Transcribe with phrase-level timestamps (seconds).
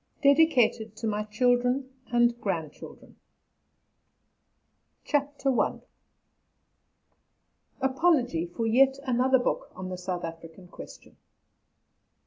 [0.23, 0.35] 1900.
[0.35, 3.17] DEDICATED TO MY CHILDREN AND GRANDCHILDREN.
[5.13, 5.79] I.
[7.83, 11.17] APOLOGY FOR "YET ANOTHER BOOK" ON THE SOUTH AFRICAN QUESTION.